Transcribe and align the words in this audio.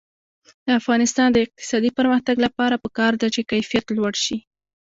د 0.65 0.67
افغانستان 0.79 1.27
د 1.31 1.37
اقتصادي 1.45 1.89
پرمختګ 1.99 2.35
لپاره 2.45 2.81
پکار 2.83 3.13
ده 3.21 3.27
چې 3.35 3.41
کیفیت 3.51 3.85
لوړ 3.97 4.13
شي. 4.25 4.37